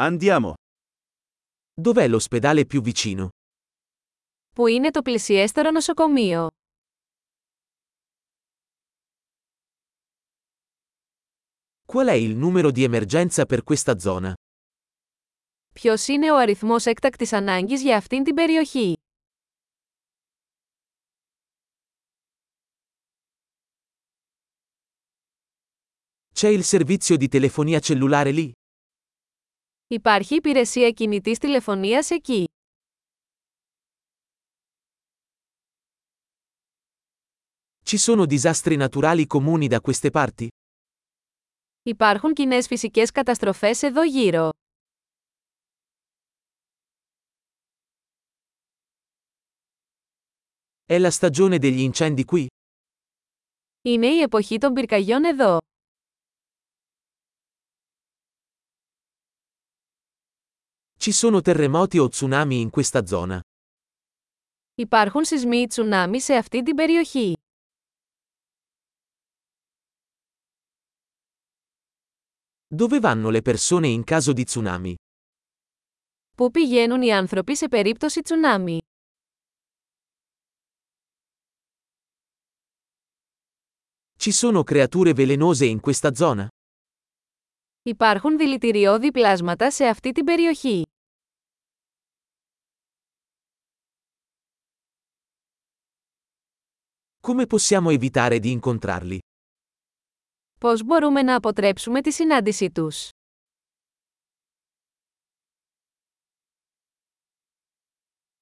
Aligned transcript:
Andiamo. 0.00 0.54
Dov'è 1.74 2.06
l'ospedale 2.06 2.66
più 2.66 2.80
vicino? 2.80 3.28
Πού 4.54 4.66
είναι 4.66 4.90
το 4.90 5.02
πλησιέστερο 5.02 5.70
νοσοκομείο? 5.70 6.48
Qual 11.92 12.06
è 12.06 12.12
il 12.12 12.36
numero 12.36 12.70
di 12.70 12.84
emergenza 12.84 13.44
per 13.46 13.62
questa 13.64 13.98
zona? 13.98 14.32
Ποιος 15.74 16.06
είναι 16.06 16.32
ο 16.32 16.36
αριθμός 16.36 16.86
έκτακτης 16.86 17.32
ανάγκης 17.32 17.82
για 17.82 17.96
αυτήν 17.96 18.24
την 18.24 18.34
περιοχή? 18.34 18.94
C'è 26.34 26.48
il 26.48 26.62
servizio 26.62 27.16
di 27.16 27.28
telefonia 27.28 27.80
cellulare 27.80 28.30
lì? 28.30 28.52
Υπάρχει 29.87 30.35
υπηρεσία 30.35 30.91
κινητής 30.91 31.37
τηλεφωνίας 31.37 32.09
εκεί. 32.09 32.47
Ci 37.85 37.97
sono 37.97 38.25
disastri 38.25 38.75
naturali 38.75 39.27
comuni 39.27 39.67
da 39.67 39.79
queste 39.81 40.09
parti? 40.09 40.47
Υπάρχουν 41.83 42.33
κοινές 42.33 42.67
φυσικές 42.67 43.11
καταστροφές 43.11 43.81
εδώ 43.81 44.03
γύρω. 44.03 44.49
È 50.85 50.99
la 50.99 51.11
stagione 51.11 51.57
degli 51.59 51.79
incendi 51.91 52.25
qui? 52.25 52.45
Είναι 53.81 54.07
η 54.07 54.19
εποχή 54.21 54.57
των 54.57 54.73
πυρκαγιών 54.73 55.23
εδώ. 55.23 55.57
Ci 61.07 61.11
sono 61.11 61.41
terremoti 61.41 61.97
o 61.99 62.07
tsunami 62.07 62.61
in 62.61 62.69
questa 62.69 63.05
zona? 63.05 63.39
Υπάρχουν 64.75 65.23
σεισμοί 65.23 65.57
ή 65.57 65.67
τσουνάμι 65.67 66.21
σε 66.21 66.35
αυτή 66.35 66.63
την 66.63 66.75
περιοχή. 66.75 67.33
Dove 72.75 72.99
vanno 72.99 73.29
le 73.29 73.41
persone 73.41 73.87
in 73.87 74.03
caso 74.03 74.33
di 74.33 74.43
tsunami? 74.43 74.93
Πού 76.37 76.51
πηγαίνουν 76.51 77.01
οι 77.01 77.13
άνθρωποι 77.13 77.55
σε 77.55 77.67
περίπτωση 77.67 78.21
τσουνάμι. 78.21 78.77
Ci 84.17 84.31
sono 84.31 84.63
creature 84.63 85.13
velenose 85.13 85.65
in 85.65 85.79
questa 85.79 86.11
zona? 86.13 86.47
Υπάρχουν 87.83 88.37
δηλητηριώδη 88.37 89.11
πλάσματα 89.11 89.71
σε 89.71 89.85
αυτή 89.85 90.11
την 90.11 90.25
περιοχή. 90.25 90.83
Come 97.19 97.45
possiamo 97.47 97.89
evitare 97.89 98.39
di 98.39 98.51
incontrarli? 98.51 99.19
Πώς 100.59 100.83
μπορούμε 100.83 101.21
να 101.21 101.35
αποτρέψουμε 101.35 102.01
τη 102.01 102.11
συνάντησή 102.11 102.71
τους. 102.71 103.09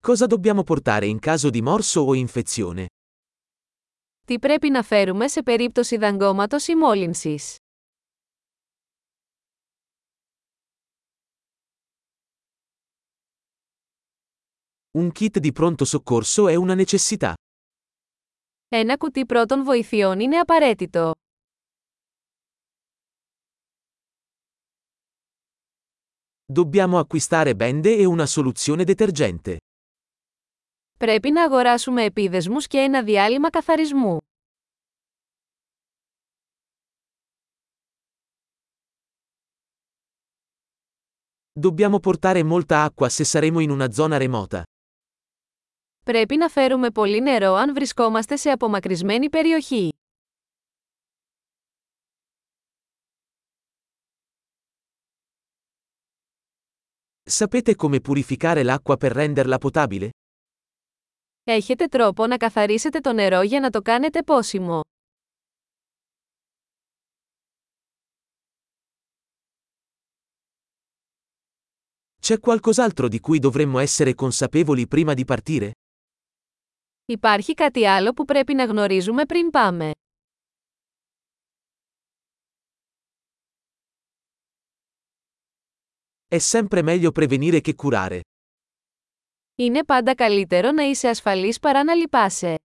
Cosa 0.00 0.26
dobbiamo 0.26 0.62
portare 0.62 1.06
in 1.06 1.18
caso 1.18 1.50
di 1.50 1.62
morso 1.62 2.00
o 2.04 2.14
infezione? 2.14 2.86
Τι 4.26 4.38
πρέπει 4.38 4.70
να 4.70 4.82
φέρουμε 4.82 5.28
σε 5.28 5.42
περίπτωση 5.42 5.96
δαγκώματος 5.96 6.66
ή 6.66 6.74
μόλυνσης. 6.74 7.56
Un 14.98 15.12
kit 15.12 15.38
di 15.38 15.52
pronto 15.52 15.84
soccorso 15.84 16.48
è 16.48 16.54
una 16.54 16.74
necessità. 16.74 17.34
Ένα 18.70 18.96
κουτί 18.96 19.26
πρώτων 19.26 19.64
βοηθειών 19.64 20.20
είναι 20.20 20.38
απαραίτητο. 20.38 21.12
Dobbiamo 26.52 26.98
acquistare 26.98 27.54
bende 27.54 27.96
e 27.96 28.04
una 28.04 28.26
soluzione 28.26 28.84
detergente. 28.84 29.56
Πρέπει 30.98 31.30
να 31.30 31.44
αγοράσουμε 31.44 32.04
επίδεσμους 32.04 32.66
και 32.66 32.78
ένα 32.78 33.02
διάλειμμα 33.02 33.50
καθαρισμού. 33.50 34.18
Dobbiamo 41.58 42.00
portare 42.00 42.42
molta 42.42 42.82
acqua 42.82 43.08
se 43.08 43.24
saremo 43.24 43.60
in 43.60 43.70
una 43.70 43.90
zona 43.90 44.16
remota. 44.18 44.62
Πρέπει 46.04 46.36
να 46.36 46.48
φέρουμε 46.48 46.90
πολύ 46.90 47.20
νερό 47.20 47.52
αν 47.54 47.74
βρισκόμαστε 47.74 48.36
σε 48.36 48.50
απομακρυσμένη 48.50 49.30
περιοχή. 49.30 49.90
Sapete 57.28 57.74
come 57.74 58.00
purificare 58.00 58.62
l'acqua 58.62 58.96
per 58.96 59.12
renderla 59.12 59.58
potabile? 59.58 60.08
Έχετε 61.44 61.86
τρόπο 61.86 62.26
να 62.26 62.36
καθαρίσετε 62.36 63.00
το 63.00 63.12
νερό 63.12 63.42
για 63.42 63.60
να 63.60 63.70
το 63.70 63.82
κάνετε 63.82 64.22
πόσιμο. 64.22 64.80
C'è 72.20 72.40
qualcos'altro 72.40 73.08
di 73.08 73.20
cui 73.20 73.38
dovremmo 73.38 73.78
essere 73.78 74.14
consapevoli 74.14 74.88
prima 74.88 75.14
di 75.14 75.24
partire? 75.24 75.72
Υπάρχει 77.11 77.53
κάτι 77.53 77.87
άλλο 77.87 78.13
που 78.13 78.25
πρέπει 78.25 78.53
να 78.53 78.65
γνωρίζουμε 78.65 79.25
πριν 79.25 79.49
πάμε; 79.49 79.91
È 86.27 86.37
sempre 86.37 86.81
meglio 86.83 87.11
prevenire 87.11 87.61
che 87.61 87.75
curare. 87.75 88.19
Είναι 89.55 89.83
πάντα 89.83 90.15
καλύτερο 90.15 90.71
να 90.71 90.83
είσαι 90.83 91.07
ασφαλής 91.07 91.59
παρά 91.59 91.83
να 91.83 91.93
λυπάσαι. 91.93 92.55